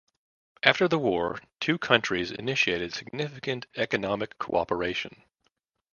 [0.63, 5.21] After the war two countries initiated significant economic cooperation.